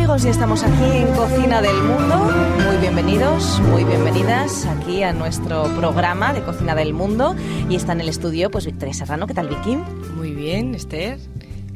[0.00, 2.32] amigos, ya estamos aquí en Cocina del Mundo.
[2.64, 7.36] Muy bienvenidos, muy bienvenidas aquí a nuestro programa de Cocina del Mundo.
[7.68, 9.26] Y está en el estudio pues Victoria Serrano.
[9.26, 9.76] ¿Qué tal, Vicky?
[10.16, 11.18] Muy bien, Esther.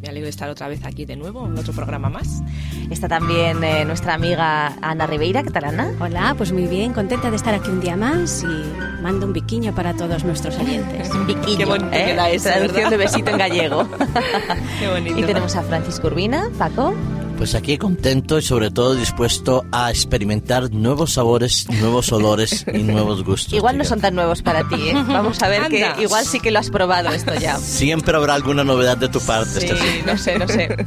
[0.01, 2.43] Me alegro de estar otra vez aquí de nuevo en otro programa más.
[2.91, 5.43] Está también eh, nuestra amiga Ana Ribeira.
[5.43, 5.93] ¿Qué tal, Ana?
[6.01, 9.75] Hola, pues muy bien, contenta de estar aquí un día más y mando un biquiño
[9.75, 11.11] para todos nuestros oyentes.
[11.15, 12.05] Un biquiño, Qué bonito ¿eh?
[12.07, 12.91] queda eso, Traducción ¿verdad?
[12.91, 13.87] de besito en gallego.
[14.81, 15.19] Qué bonito.
[15.19, 16.49] y tenemos a Francisco Urbina.
[16.57, 16.95] Paco.
[17.37, 23.23] Pues aquí contento y sobre todo dispuesto a experimentar nuevos sabores, nuevos olores y nuevos
[23.25, 23.53] gustos.
[23.53, 24.95] Igual no son tan nuevos para ti, ¿eh?
[25.07, 26.01] Vamos a ver que Anda.
[26.03, 27.57] igual sí que lo has probado esto ya.
[27.59, 29.61] Siempre habrá alguna novedad de tu parte.
[29.61, 30.03] Sí, sí.
[30.07, 30.75] no sé, no sé.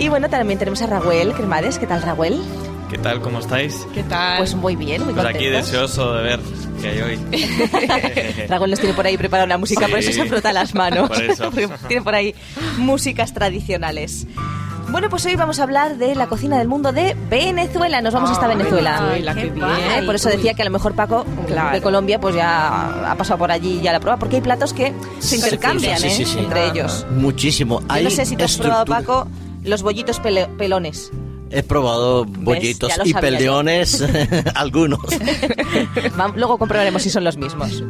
[0.00, 1.76] Y bueno, también tenemos a Raúl Cremades.
[1.80, 2.40] ¿Qué tal, Raúl?
[2.88, 3.20] ¿Qué tal?
[3.20, 3.74] ¿Cómo estáis?
[3.92, 4.38] ¿Qué tal?
[4.38, 5.66] Pues muy bien, muy Pues aquí contentos.
[5.72, 6.40] deseoso de ver
[6.80, 8.46] qué hay hoy.
[8.48, 10.20] Raúl nos tiene por ahí preparada una música, por eso Sí.
[10.20, 11.08] se frota las manos.
[11.08, 11.50] Por eso.
[11.88, 12.32] Tiene por ahí
[12.76, 14.28] músicas tradicionales.
[14.90, 18.00] Bueno, pues hoy vamos a hablar de la cocina del mundo de Venezuela.
[18.00, 19.00] Nos vamos hasta Venezuela.
[19.02, 19.66] Venezuela, qué bien.
[19.66, 21.74] Eh, Por eso decía que a lo mejor Paco Claro.
[21.74, 24.72] de Colombia pues ya ha pasado por allí y ya la prueba, porque hay platos
[24.72, 26.26] que se intercambian sí, sí, ¿eh?
[26.26, 26.38] sí.
[26.38, 27.06] entre ellos.
[27.10, 27.80] Muchísimo.
[27.80, 29.28] Yo Hay no sé si te has probado, Paco,
[29.62, 31.10] los bollitos pelones.
[31.50, 34.04] He probado bollitos y sabía peleones,
[34.54, 35.00] algunos.
[36.36, 37.82] Luego comprobaremos si son los mismos.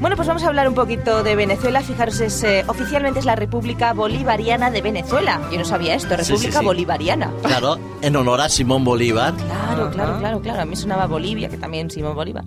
[0.00, 1.80] Bueno, pues vamos a hablar un poquito de Venezuela.
[1.82, 5.40] Fijaros, es, eh, oficialmente es la República Bolivariana de Venezuela.
[5.50, 6.64] Yo no sabía esto, Sí, sí, República sí.
[6.64, 7.30] Bolivariana.
[7.42, 9.34] Claro, en honor a Simón Bolívar.
[9.34, 10.60] Claro, claro, claro, claro.
[10.62, 12.44] A mí sonaba Bolivia, que también Simón Bolívar.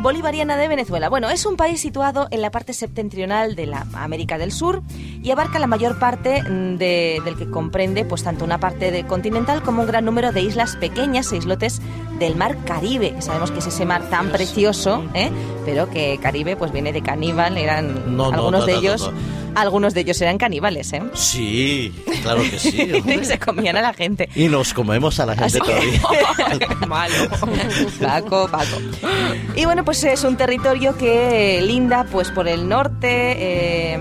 [0.00, 1.08] Bolivariana de Venezuela.
[1.08, 4.82] Bueno, es un país situado en la parte septentrional de la América del Sur
[5.24, 9.04] y abarca la mayor parte mm, de- del que comprende pues tanto una parte de
[9.08, 11.80] continental como un gran número de islas pequeñas e islotes
[12.18, 15.30] del mar Caribe, sabemos que es ese mar tan precioso, ¿eh?
[15.64, 19.12] pero que Caribe pues viene de caníbal, eran No, no, algunos no, de no, ellos,
[19.12, 19.60] no.
[19.60, 21.02] algunos de ellos eran caníbales, ¿eh?
[21.14, 22.90] Sí, claro que sí.
[23.20, 24.28] y se comían a la gente.
[24.34, 26.00] Y nos comemos a la gente todavía.
[26.88, 27.14] Malo.
[28.00, 28.76] Paco, Paco.
[29.54, 33.98] Y bueno, pues es un territorio que linda pues por el norte, eh,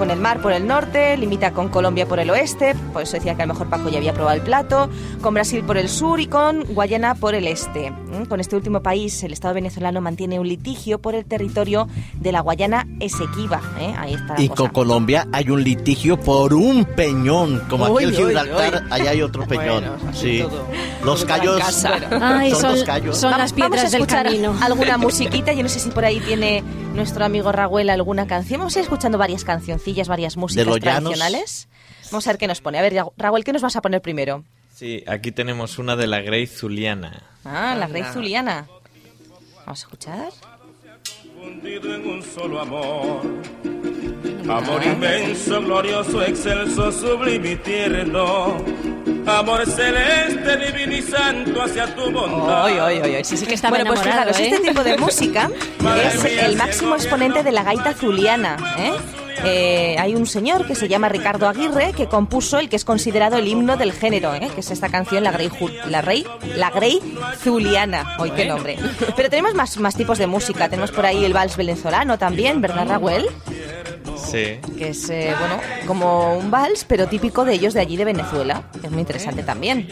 [0.00, 3.34] con el mar por el norte, limita con Colombia por el oeste, por eso decía
[3.34, 4.88] que a lo mejor Paco ya había probado el plato,
[5.20, 7.90] con Brasil por el sur y con Guayana por el este.
[7.90, 8.24] ¿Mm?
[8.24, 12.40] Con este último país, el Estado venezolano mantiene un litigio por el territorio de la
[12.40, 13.60] Guayana Esequiba.
[13.78, 13.92] ¿eh?
[13.98, 14.62] Ahí está la Y cosa.
[14.62, 17.60] con Colombia hay un litigio por un peñón.
[17.68, 19.84] Como Uy, aquí en Gibraltar, allá hay otro peñón.
[19.84, 20.40] Bueno, sí.
[20.40, 20.64] todo.
[21.04, 21.84] Los Todo callos.
[22.22, 23.18] Ay, son, son, dos callos.
[23.18, 24.54] son las Vamos a piedras del escuchar camino.
[24.62, 25.52] alguna musiquita.
[25.52, 26.62] Yo no sé si por ahí tiene
[26.94, 28.60] nuestro amigo Raúl alguna canción.
[28.60, 29.44] Vamos a ir escuchando varias
[29.90, 31.12] cancioncillas, varias músicas los llanos.
[31.12, 31.68] tradicionales.
[32.10, 32.78] Vamos a ver qué nos pone.
[32.78, 34.44] A ver, Raúl, ¿qué nos vas a poner primero?
[34.74, 37.22] Sí, aquí tenemos una de la Grey Zuliana.
[37.44, 38.12] Ah, la Rey Anda.
[38.14, 38.66] Zuliana.
[39.66, 40.28] Vamos a escuchar.
[41.38, 43.22] fundido en un solo amor.
[44.48, 48.56] Amor inmenso, glorioso, excelso, sublime y tierno.
[49.26, 52.64] Amor celeste, divino y santo hacia tu bondad.
[52.64, 53.24] Ay, ay, ay.
[53.24, 54.48] Sí, sí que estaba bueno, pues fijaros, ¿eh?
[54.48, 55.50] este tipo de música
[56.04, 58.56] es el máximo exponente de la gaita zuliana.
[58.78, 58.92] ¿eh?
[59.44, 63.36] Eh, hay un señor que se llama Ricardo Aguirre que compuso el que es considerado
[63.36, 64.50] el himno del género, ¿eh?
[64.54, 65.50] que es esta canción, la Grey,
[65.86, 67.00] la Rey, la Grey
[67.38, 68.16] Zuliana.
[68.18, 68.76] Hoy qué nombre.
[69.16, 70.68] Pero tenemos más, más tipos de música.
[70.68, 73.26] Tenemos por ahí el vals venezolano también, ¿verdad, Raúl?
[74.16, 74.60] Sí.
[74.76, 78.64] Que es, eh, bueno, como un vals, pero típico de ellos de allí de Venezuela.
[78.82, 79.88] Es muy interesante también.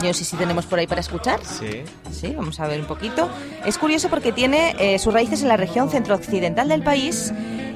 [0.00, 1.40] Yo no sé si tenemos por ahí para escuchar.
[1.44, 1.82] Sí.
[2.10, 3.28] Sí, vamos a ver un poquito.
[3.64, 7.32] Es curioso porque tiene eh, sus raíces en la región centro-occidental del país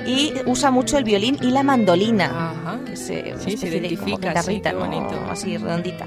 [0.08, 2.50] y usa mucho el violín y la mandolina.
[2.50, 2.78] Ajá.
[2.84, 4.80] Que es eh, una Sí, se especie de como identifica, sí, guitarrita, qué ¿no?
[4.86, 5.20] bonito.
[5.30, 6.06] así redondita.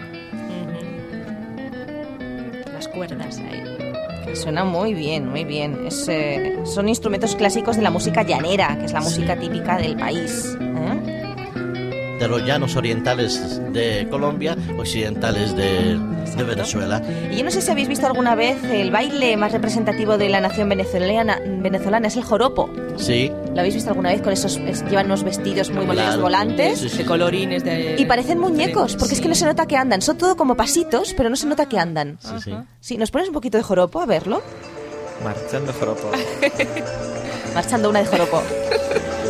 [2.73, 4.35] Las cuerdas ahí.
[4.35, 5.85] Suena muy bien, muy bien.
[5.87, 9.97] Es, eh, son instrumentos clásicos de la música llanera, que es la música típica del
[9.97, 10.57] país.
[10.59, 11.00] ¿eh?
[12.21, 15.97] De los llanos orientales de Colombia, occidentales de,
[16.37, 17.01] de Venezuela.
[17.31, 20.39] Y yo no sé si habéis visto alguna vez el baile más representativo de la
[20.39, 22.69] nación venezolana, venezolana es el joropo.
[22.97, 24.21] Sí, ¿Lo habéis visto alguna vez?
[24.21, 26.21] Con esos es- llevan unos vestidos muy bonitos Claro.
[26.21, 26.79] volantes.
[26.79, 26.97] Sí, sí.
[26.99, 27.95] De colorines, de...
[27.97, 30.01] Y parecen muñecos, porque es que no se nota que andan.
[30.03, 32.19] Son todo como pasitos, pero no se nota que andan.
[32.21, 32.53] sí, sí.
[32.79, 34.43] Sí, ¿nos pones un poquito de joropo a verlo?
[35.23, 36.11] Marchando joropo.
[37.55, 38.41] Marchando una de joropo.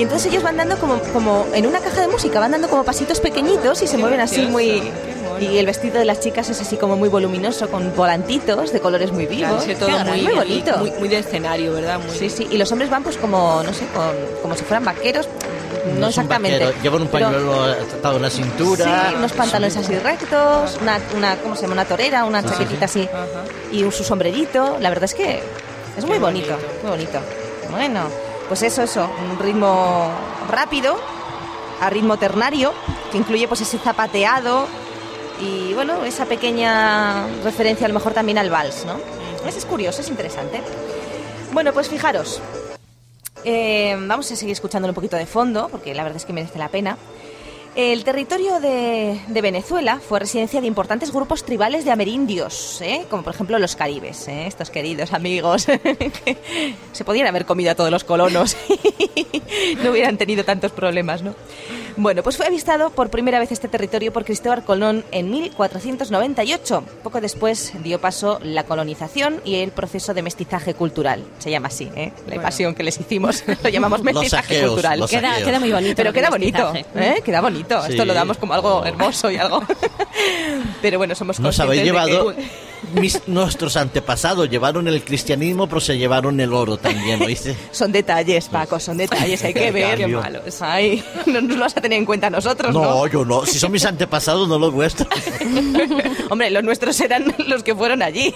[0.00, 2.84] Y entonces ellos van dando como, como en una caja de música, van dando como
[2.84, 4.82] pasitos pequeñitos y se Qué mueven así muy...
[5.38, 9.12] Y el vestido de las chicas es así como muy voluminoso, con volantitos de colores
[9.12, 9.66] muy vivos.
[9.78, 10.78] todo muy, muy bonito.
[10.78, 12.00] Muy, muy de escenario, ¿verdad?
[12.00, 12.16] Muy...
[12.16, 12.48] Sí, sí.
[12.50, 15.28] Y los hombres van pues como, no sé, con, como si fueran vaqueros.
[15.84, 16.72] No, es un exactamente.
[16.82, 19.10] Llevan un pañuelo atado en la cintura.
[19.10, 21.74] Sí, unos pantalones así rectos, una, una, ¿cómo se llama?
[21.74, 23.44] Una torera, una chaquetita así Ajá.
[23.70, 24.78] y un, su sombrerito.
[24.80, 25.42] La verdad es que
[25.98, 26.56] es muy bonito.
[26.82, 27.18] muy bonito.
[27.70, 28.08] Bueno,
[28.50, 30.10] pues eso, eso, un ritmo
[30.48, 30.98] rápido,
[31.80, 32.72] a ritmo ternario,
[33.12, 34.66] que incluye pues ese zapateado
[35.40, 38.96] Y bueno, esa pequeña referencia a lo mejor también al vals, ¿no?
[39.46, 40.60] Eso es curioso, es interesante.
[41.52, 42.42] Bueno, pues fijaros,
[43.44, 46.58] eh, vamos a seguir escuchándolo un poquito de fondo, porque la verdad es que merece
[46.58, 46.98] la pena.
[47.76, 53.06] El territorio de, de Venezuela fue residencia de importantes grupos tribales de amerindios, ¿eh?
[53.08, 54.48] como por ejemplo los caribes, ¿eh?
[54.48, 55.66] estos queridos amigos.
[56.92, 58.56] Se podían haber comido a todos los colonos
[59.84, 61.34] no hubieran tenido tantos problemas, ¿no?
[61.96, 66.84] Bueno, pues fue avistado por primera vez este territorio por Cristóbal Colón en 1498.
[67.02, 71.22] Poco después dio paso la colonización y el proceso de mestizaje cultural.
[71.38, 72.12] Se llama así, ¿eh?
[72.26, 75.00] La invasión que les hicimos lo llamamos Los mestizaje saqueos, cultural.
[75.00, 75.94] los Queda, queda muy bonito.
[75.96, 76.72] Pero queda bonito.
[76.94, 77.20] ¿eh?
[77.24, 77.82] Queda bonito.
[77.84, 77.92] Sí.
[77.92, 79.62] Esto lo damos como algo hermoso y algo...
[80.82, 82.34] Pero bueno, somos Nos habéis de que- llevado.
[82.94, 87.56] Mis- nuestros antepasados llevaron el cristianismo, pero se llevaron el oro también, ¿oíste?
[87.72, 89.98] Son detalles, Paco, son detalles, hay que Qué ver.
[90.00, 90.20] cambio.
[90.20, 90.60] malos.
[90.62, 92.82] Ay, no nos lo vas a tener en cuenta nosotros, ¿no?
[92.82, 93.44] No, yo no.
[93.46, 95.08] Si son mis antepasados, no los vuestros.
[96.30, 98.34] Hombre, los nuestros eran los que fueron allí.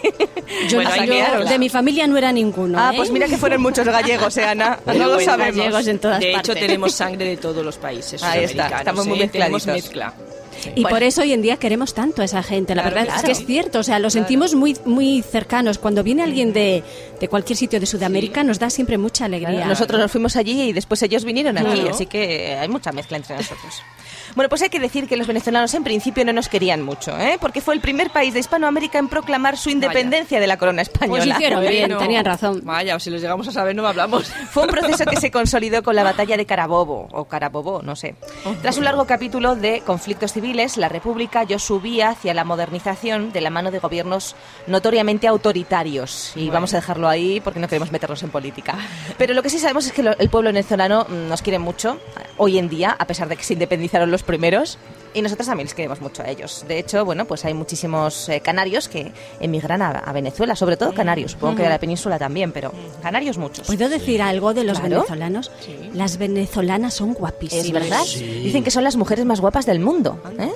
[0.68, 1.48] Yo, yo- saquearos.
[1.48, 2.78] de mi familia no era ninguno.
[2.78, 2.96] Ah, ¿eh?
[2.96, 4.78] pues mira que fueron muchos gallegos, ¿eh, Ana?
[4.86, 5.56] No lo sabemos.
[5.56, 6.60] gallegos en todas De hecho, partes.
[6.66, 8.22] tenemos sangre de todos los países.
[8.22, 9.28] Ahí está, estamos muy ¿eh?
[9.28, 9.90] Tenemos mezcladitos.
[9.90, 10.33] mezcla.
[10.74, 10.88] Y Bueno.
[10.90, 12.74] por eso hoy en día queremos tanto a esa gente.
[12.74, 13.78] La Claro, verdad es que es cierto.
[13.80, 15.78] O sea, lo sentimos muy, muy cercanos.
[15.78, 16.82] Cuando viene alguien de,
[17.20, 19.50] de cualquier sitio de Sudamérica, nos da siempre mucha alegría.
[19.56, 23.16] Claro, Nosotros nos fuimos allí y después ellos vinieron aquí, así que hay mucha mezcla
[23.16, 23.82] entre nosotros.
[24.34, 27.38] Bueno, pues hay que decir que los venezolanos en principio no nos querían mucho, ¿eh?
[27.40, 31.24] porque fue el primer país de Hispanoamérica en proclamar su independencia de la corona española.
[31.24, 32.60] Pues hicieron bien, Bueno, tenían razón.
[32.64, 34.24] Vaya, si los llegamos a saber, no hablamos.
[34.50, 38.14] Fue un proceso que se consolidó con la batalla de Carabobo, o Carabobo, no sé.
[38.62, 43.40] Tras un largo capítulo de conflictos civiles, la República yo subía hacia la modernización de
[43.40, 46.32] la mano de gobiernos notoriamente autoritarios.
[46.36, 48.76] Y vamos a dejarlo ahí porque no queremos meternos en política.
[49.18, 51.98] Pero lo que sí sabemos es que el pueblo venezolano nos quiere mucho,
[52.36, 54.78] hoy en día, a pesar de que se independizaron los primeros.
[55.16, 56.64] Y nosotros también les queremos mucho a ellos.
[56.66, 60.92] De hecho, bueno, pues hay muchísimos eh, canarios que emigran a, a Venezuela, sobre todo
[60.92, 63.66] canarios, supongo que a la península también, pero canarios muchos.
[63.68, 64.96] ¿Puedo decir algo de los Claro.
[64.96, 65.52] venezolanos?
[65.92, 67.64] Las venezolanas son guapísimas.
[67.66, 68.02] Es verdad.
[68.42, 70.20] Dicen que son las mujeres más guapas del mundo.
[70.36, 70.50] ¿eh?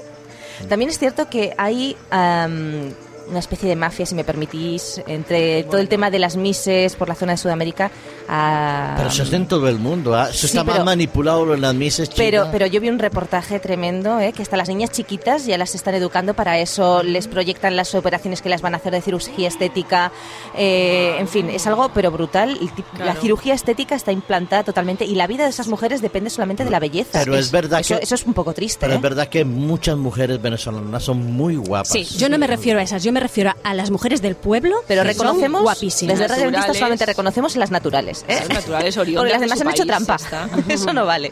[0.68, 5.88] También es cierto que hay una especie de mafia, si me permitís, entre todo el
[5.88, 7.92] tema de las mises por la zona de Sudamérica.
[8.28, 10.28] A- Pero eso es en todo el mundo, ¿ah?
[10.30, 12.48] Eso Sí, está pero- más manipulado en las mises Pero, chinas.
[12.52, 14.32] pero yo vi un reportaje tremendo, ¿eh?
[14.32, 18.42] que hasta las niñas chiquitas ya las están educando para eso, les proyectan las operaciones
[18.42, 20.12] que las van a hacer de cirugía estética,
[20.56, 22.58] eh, en fin, es algo pero brutal.
[22.98, 26.70] La cirugía estética está implantada totalmente y la vida de esas mujeres depende solamente de
[26.70, 27.18] la belleza.
[27.20, 28.78] Pero es verdad eso, que- Eso es un poco triste.
[28.80, 28.96] Pero ¿eh?
[28.96, 31.88] es verdad que muchas mujeres venezolanas son muy guapas.
[31.88, 34.76] Sí, yo no me refiero a esas, yo me refiero a las mujeres del pueblo,
[34.86, 36.18] Pero que son reconocemos, guapísimas.
[36.18, 38.17] desde solamente reconocemos las naturales.
[38.26, 38.40] ¿Eh?
[38.40, 40.16] Las naturales Porque las de demás su han hecho trampa.
[40.68, 41.30] Eso no vale.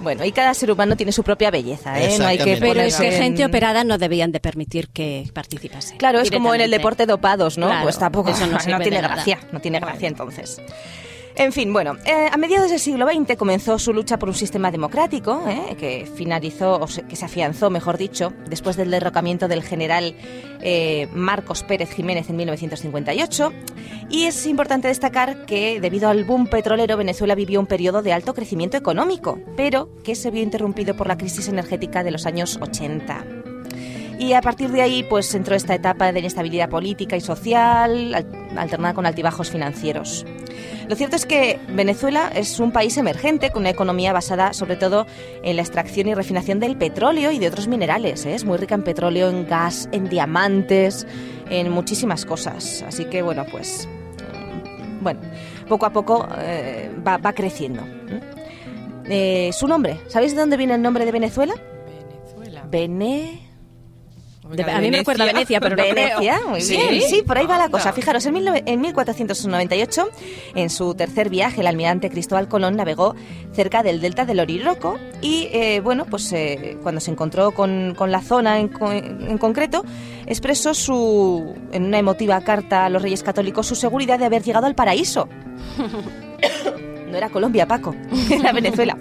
[0.00, 2.18] Bueno, y cada ser humano tiene su propia belleza, ¿eh?
[2.18, 2.56] No hay que.
[2.56, 5.96] Pero es que gente operada no debían de permitir que participase.
[5.96, 7.66] Claro, es como en el deporte dopados, ¿no?
[7.66, 10.60] Claro, pues tampoco eso no no, tiene gracia, no tiene gracia entonces.
[11.36, 14.70] En fin, bueno, eh, a mediados del siglo XX comenzó su lucha por un sistema
[14.70, 15.74] democrático, ¿eh?
[15.78, 20.14] que finalizó, o se- que se afianzó, mejor dicho, después del derrocamiento del general
[20.60, 23.52] eh, Marcos Pérez Jiménez en 1958.
[24.10, 28.34] Y es importante destacar que debido al boom petrolero, Venezuela vivió un periodo de alto
[28.34, 33.24] crecimiento económico, pero que se vio interrumpido por la crisis energética de los años 80.
[34.18, 38.58] Y a partir de ahí, pues entró esta etapa de inestabilidad política y social, al-
[38.58, 40.26] alternada con altibajos financieros.
[40.88, 45.06] Lo cierto es que Venezuela es un país emergente con una economía basada sobre todo
[45.42, 48.26] en la extracción y refinación del petróleo y de otros minerales.
[48.26, 48.34] ¿eh?
[48.34, 51.06] Es muy rica en petróleo, en gas, en diamantes,
[51.48, 52.84] en muchísimas cosas.
[52.86, 53.88] Así que bueno, pues
[54.18, 55.20] mm, bueno,
[55.68, 57.82] poco a poco eh, va, va creciendo.
[59.06, 59.50] ¿eh?
[59.52, 61.54] Su nombre, ¿sabéis de dónde viene el nombre de Venezuela?
[61.86, 62.64] Venezuela.
[62.68, 63.49] Bene...
[64.50, 66.48] De- a mí me recuerda a Venecia, pero no Venecia, creo.
[66.50, 66.76] muy ¿Sí?
[66.76, 67.02] bien.
[67.08, 67.92] Sí, por ahí va la cosa.
[67.92, 70.08] Fijaros, en, 19 en 1498,
[70.54, 73.14] en su tercer viaje, el almirante Cristóbal Colón navegó
[73.52, 78.10] cerca del delta del Orinoco y, eh, bueno, pues eh, cuando se encontró con, con
[78.10, 79.84] la zona en, en concreto,
[80.26, 84.66] expresó su, en una emotiva carta a los reyes católicos su seguridad de haber llegado
[84.66, 85.28] al paraíso.
[87.10, 87.92] No era Colombia, Paco,
[88.30, 88.96] era Venezuela.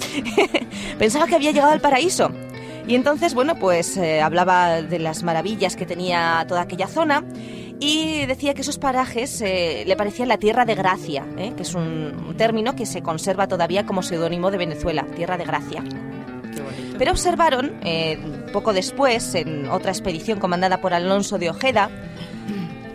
[0.97, 2.31] Pensaba que había llegado al paraíso.
[2.89, 7.23] Y entonces, bueno, pues eh, hablaba de las maravillas que tenía toda aquella zona
[7.79, 11.53] y decía que esos parajes eh, le parecían la tierra de gracia, ¿eh?
[11.55, 15.83] que es un, término que se conserva todavía como seudónimo de Venezuela, tierra de gracia.
[16.97, 18.17] Pero observaron, eh,
[18.53, 21.91] poco después, en otra expedición comandada por Alonso de Ojeda,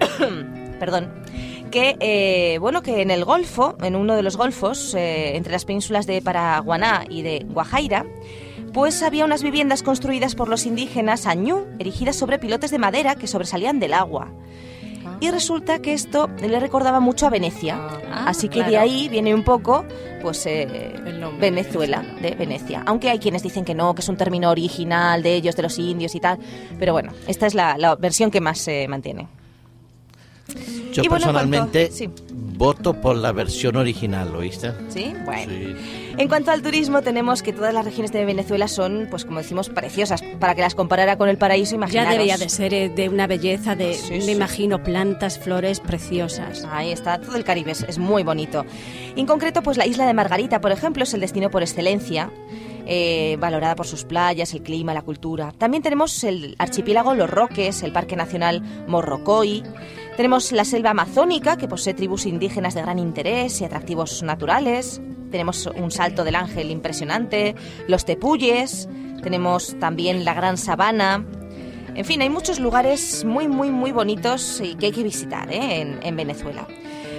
[0.81, 1.09] perdón,
[1.71, 5.65] que eh, bueno que en el Golfo, en uno de los golfos, eh, entre las
[5.65, 8.07] penínsulas de Paraguaná y de Guajaira,
[8.75, 13.29] pues había unas viviendas construidas por los indígenas añú, erigidas sobre pilotes de madera que
[13.29, 14.33] sobresalían del agua.
[15.21, 17.77] Y resulta que esto le recordaba mucho a Venecia.
[18.11, 19.85] Ah, Así que de ahí viene un poco,
[20.21, 20.93] pues, eh.
[21.39, 22.83] Venezuela, de Venecia.
[22.87, 25.79] Aunque hay quienes dicen que no, que es un término original de ellos, de los
[25.79, 26.39] indios y tal.
[26.79, 29.29] Pero bueno, esta es la, la versión que más se mantiene.
[30.93, 32.09] Yo Y bueno, cuanto- personalmente sí.
[32.57, 34.73] voto por la versión original, ¿oíste?
[34.89, 35.13] ¿Sí?
[35.25, 35.53] Bueno.
[35.53, 35.75] Sí.
[36.17, 39.69] En cuanto al turismo, tenemos que todas las regiones de Venezuela son, pues como decimos,
[39.69, 40.23] preciosas.
[40.39, 42.13] Para que las comparara con el paraíso, Ya imaginaros.
[42.13, 44.31] debería de ser eh, de una belleza de, Sí, me sí.
[44.31, 46.65] imagino, plantas, flores preciosas.
[46.71, 48.65] Ahí está, todo el Caribe es, es muy bonito.
[49.17, 52.31] Y en concreto, pues la isla de Margarita, por ejemplo, es el destino por excelencia,
[52.87, 55.53] eh, valorada por sus playas, el clima, la cultura.
[55.59, 59.65] También tenemos el archipiélago Los Roques, el Parque Nacional Morrocoy.
[60.17, 65.01] Tenemos la selva amazónica, que posee tribus indígenas de gran interés y atractivos naturales.
[65.33, 67.57] Tenemos un salto del ángel impresionante,
[67.89, 68.89] los tepuyes.
[69.25, 71.25] Tenemos también la gran sabana.
[71.97, 75.81] En fin, hay muchos lugares muy, muy, muy bonitos y que hay que visitar ¿eh?
[75.81, 76.69] en, en Venezuela.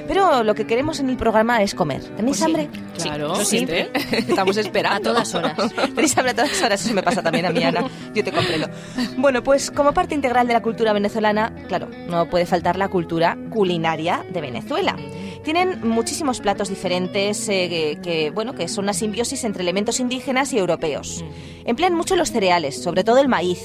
[0.08, 2.02] Pero lo que queremos en el programa es comer.
[2.16, 2.44] ¿Tenéis Pues sí.
[2.46, 2.70] hambre?
[3.02, 3.58] Claro, Sí.
[3.60, 3.92] Esther.
[4.12, 4.98] Estamos esperando.
[4.98, 5.54] A todas horas.
[5.96, 7.86] Tenéis hambre a todas horas, eso me pasa también a mí, Ana.
[8.14, 8.70] Yo te comprendo.
[9.18, 13.38] Bueno, pues como parte integral de la cultura venezolana, claro, no puede faltar la cultura
[13.50, 14.96] culinaria de Venezuela.
[15.44, 20.54] Tienen muchísimos platos diferentes eh, que, que, bueno, que son una simbiosis entre elementos indígenas
[20.54, 21.24] y europeos.
[21.66, 23.60] Emplean mucho los cereales, sobre todo el maíz.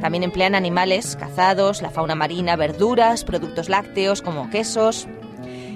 [0.00, 5.06] También emplean animales cazados, la fauna marina, verduras, productos lácteos como quesos.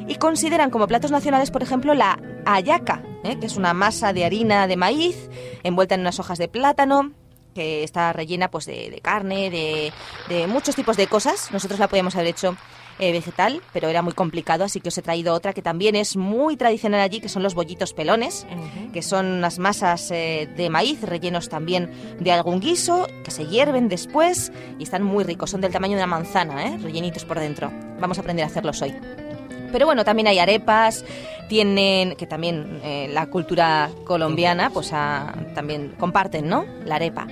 [0.06, 3.38] Y consideran como platos nacionales, por ejemplo, la ayaca, ¿eh?
[3.38, 5.28] que es una masa de harina de maíz
[5.62, 7.12] envuelta en unas hojas de plátano
[7.54, 9.92] que está rellena pues de, de carne, de,
[10.28, 11.50] de muchos tipos de cosas.
[11.52, 12.54] Nosotros la podíamos haber hecho
[12.98, 16.16] eh, vegetal, pero era muy complicado, así que os he traído otra que también es
[16.16, 18.46] muy tradicional allí, que son los bollitos pelones,
[18.92, 23.88] que son unas masas eh, de maíz rellenos también de algún guiso, que se hierven
[23.88, 26.78] después y están muy ricos, son del tamaño de una manzana, ¿eh?
[26.78, 27.70] rellenitos por dentro.
[28.00, 28.94] Vamos a aprender a hacerlos hoy.
[29.76, 31.04] Pero bueno, también hay arepas,
[31.50, 36.64] tienen, que también eh, la cultura colombiana, pues ah, también comparten, ¿no?
[36.86, 37.26] La arepa.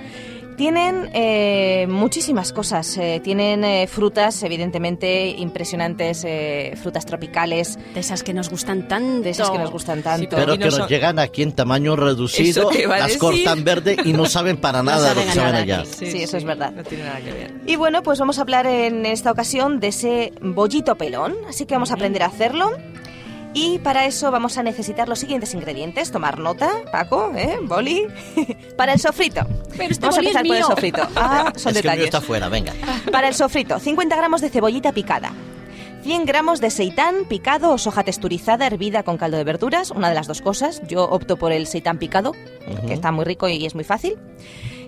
[0.56, 8.22] Tienen eh, muchísimas cosas, eh, tienen eh, frutas, evidentemente, impresionantes, eh, frutas tropicales, De esas
[8.22, 9.22] que nos gustan tanto.
[9.22, 10.28] de esas que nos gustan tanto.
[10.30, 13.96] pero Pero aquí que no nos son- llegan aquí en tamaño reducido, las cortan verde
[14.04, 15.80] y no saben para nada saben lo que saben allá.
[15.80, 15.88] aquí.
[16.10, 16.70] Sí, eso es verdad.
[16.72, 17.54] No tiene nada que ver.
[17.66, 21.74] Y bueno, pues vamos a hablar en esta ocasión de ese bollito pelón, así que
[21.74, 22.70] vamos a aprender a hacerlo.
[23.54, 26.10] Y para eso vamos a necesitar los siguientes ingredientes.
[26.10, 27.58] Tomar nota, Paco, ¿eh?
[27.62, 28.06] Boli.
[28.76, 29.46] para el sofrito.
[29.76, 31.02] Pero este vamos a empezar por el sofrito.
[31.14, 32.04] Ah, son es que el mío detalles.
[32.06, 32.72] está fuera, venga.
[33.12, 35.32] Para el sofrito, 50 gramos de cebollita picada.
[36.02, 40.14] 100 gramos de seitán picado o soja texturizada hervida con caldo de verduras, una de
[40.14, 40.82] las dos cosas.
[40.86, 42.32] Yo opto por el seitán picado,
[42.86, 44.18] que está muy rico y es muy fácil.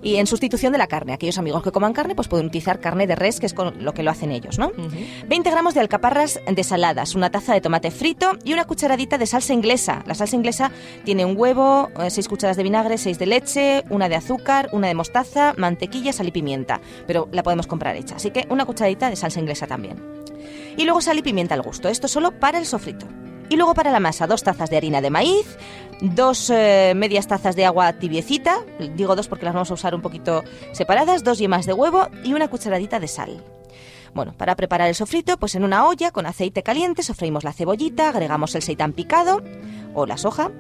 [0.07, 3.09] Y en sustitución de la carne, aquellos amigos que coman carne pues pueden utilizar carne
[3.09, 4.71] de res, que es con lo que lo hacen ellos, ¿no?
[5.27, 9.53] 20 gramos de alcaparras desaladas, una taza de tomate frito y una cucharadita de salsa
[9.53, 10.05] inglesa.
[10.07, 10.71] La salsa inglesa
[11.05, 14.95] tiene un huevo, 6 cucharadas de vinagre, 6 de leche, una de azúcar, una de
[14.95, 16.81] mostaza, mantequilla, sal y pimienta.
[17.09, 20.01] Pero la podemos comprar hecha, así que una cucharadita de salsa inglesa también.
[20.77, 21.89] Y luego sal y pimienta al gusto.
[21.89, 23.09] Esto solo para el sofrito.
[23.49, 25.57] Y luego para la masa, dos tazas de harina de maíz,
[26.01, 28.59] dos eh, medias tazas de agua tibiecita,
[28.97, 32.35] digo dos porque las vamos a usar un poquito separadas, dos yemas de huevo y
[32.35, 33.45] una cucharadita de sal.
[34.15, 38.09] Bueno, para preparar el sofrito, pues en una olla con aceite caliente sofreímos la cebollita,
[38.09, 39.43] agregamos el seitán picado
[39.95, 40.51] o la soja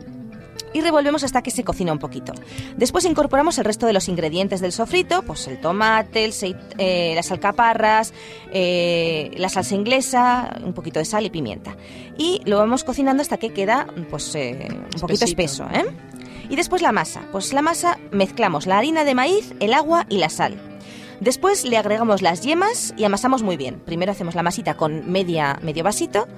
[0.73, 2.32] y revolvemos hasta que se cocina un poquito.
[2.76, 7.12] Después incorporamos el resto de los ingredientes del sofrito, pues el tomate, el seit- eh,
[7.14, 8.12] las alcaparras,
[8.52, 11.76] eh, la salsa inglesa, un poquito de sal y pimienta.
[12.18, 15.66] Y lo vamos cocinando hasta que queda pues eh, un poquito espeso.
[15.73, 15.85] ¿eh?
[16.49, 17.23] Y después la masa.
[17.32, 20.56] Pues la masa mezclamos la harina de maíz, el agua y la sal.
[21.20, 23.80] Después le agregamos las yemas y amasamos muy bien.
[23.80, 26.28] Primero hacemos la masita con media, medio vasito.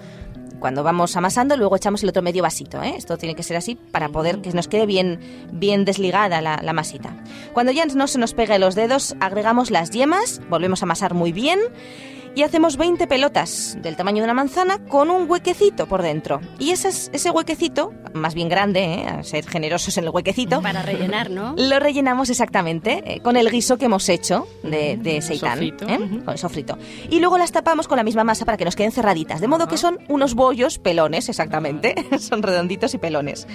[0.58, 2.82] Cuando vamos amasando, luego echamos el otro medio vasito.
[2.82, 2.94] ¿eh?
[2.96, 5.20] Esto tiene que ser así para poder que nos quede bien,
[5.52, 7.16] bien desligada la, la masita.
[7.52, 11.32] Cuando ya no se nos pegue los dedos, agregamos las yemas, volvemos a amasar muy
[11.32, 11.60] bien
[12.38, 16.40] y hacemos 20 pelotas del tamaño de una manzana con un huequecito por dentro.
[16.60, 19.06] Y esas- ese huequecito, más bien grande, ¿eh?
[19.08, 21.54] a ser generosos en el huequecito, Para rellenar, ¿no?
[21.58, 25.98] lo rellenamos exactamente eh, con el guiso que hemos hecho de, de seitán, sofrito, ¿eh?
[26.24, 26.78] con el sofrito.
[27.10, 29.66] Y luego las tapamos con la misma masa para que nos queden cerraditas, de modo
[29.66, 33.48] que son unos bollos pelones, exactamente, son redonditos y pelones.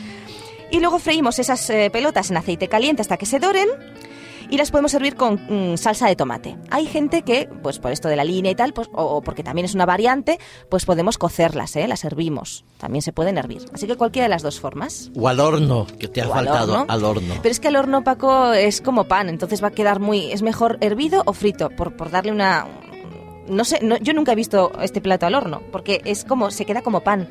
[0.72, 3.70] Y luego freímos esas eh, pelotas en aceite caliente hasta que se doren.
[4.53, 5.39] Y las podemos servir con
[5.74, 6.57] mm, salsa de tomate.
[6.69, 9.41] Hay gente que, pues por esto de la línea y tal, pues, o, o porque
[9.41, 10.38] también es una variante,
[10.69, 11.88] pues podemos cocerlas, ¿eh?
[11.88, 12.63] las hervimos.
[12.77, 13.65] También se pueden hervir.
[13.74, 15.10] Así que cualquiera de las dos formas.
[15.15, 16.86] O al horno, que te ha O al faltado, horno.
[16.88, 17.33] al horno.
[17.41, 20.31] Pero es que al horno, Paco, es como pan, entonces va a quedar muy...
[20.31, 21.72] ¿Es mejor hervido o frito?
[21.72, 22.67] Por, por darle una...
[23.48, 26.65] No sé, no- yo nunca he visto este plato al horno, porque es como, se
[26.65, 27.27] queda como pan,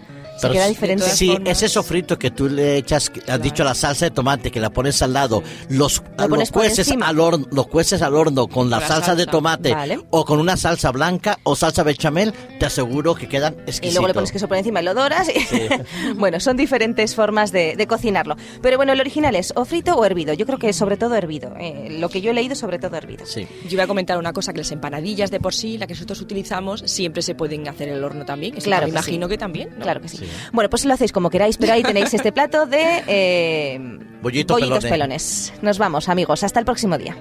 [0.49, 1.05] se queda diferente.
[1.11, 4.51] Sí, formas- ese sofrito que tú le echas, que has dicho la salsa de tomate,
[4.51, 8.47] que la pones al lado, los, Lo los cueces al horno, los cueces al horno
[8.49, 10.01] con la salsa, de tomate Vale.
[10.11, 13.91] o con una salsa blanca o salsa bechamel, te aseguro que quedan exquisitos.
[13.91, 15.29] Y luego le pones queso por encima y lo doras.
[15.29, 18.37] y- bueno, son diferentes formas de, de cocinarlo.
[18.61, 20.33] Pero bueno, el original es o frito o hervido.
[20.35, 21.55] Yo creo que sobre todo hervido.
[21.59, 23.27] Eh, lo que yo he leído, sobre todo hervido.
[23.27, 23.47] Sí.
[23.65, 26.21] Yo voy a comentar una cosa, que las empanadillas de por sí, la que nosotros
[26.21, 28.57] utilizamos, siempre se pueden hacer en el horno también.
[28.57, 29.31] Eso Claro me que imagino sí.
[29.31, 29.71] que también.
[29.77, 29.83] ¿no?
[29.83, 30.19] Claro que sí.
[30.53, 33.79] Bueno, pues lo hacéis como queráis, pero ahí tenéis este plato de eh,
[34.23, 34.91] Bollito bollitos pelone.
[34.91, 35.53] pelones.
[35.63, 36.43] Nos vamos, amigos.
[36.43, 37.17] Hasta el próximo día.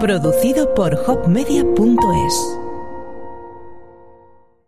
[0.00, 2.63] Producido por hopmedia.es